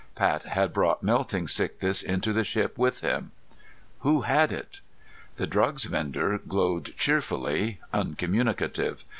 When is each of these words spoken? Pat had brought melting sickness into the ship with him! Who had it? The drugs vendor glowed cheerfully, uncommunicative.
Pat 0.15 0.47
had 0.47 0.73
brought 0.73 1.03
melting 1.03 1.47
sickness 1.47 2.01
into 2.01 2.33
the 2.33 2.43
ship 2.43 2.75
with 2.75 3.01
him! 3.01 3.31
Who 3.99 4.21
had 4.21 4.51
it? 4.51 4.81
The 5.35 5.45
drugs 5.45 5.83
vendor 5.83 6.39
glowed 6.39 6.97
cheerfully, 6.97 7.79
uncommunicative. 7.93 9.05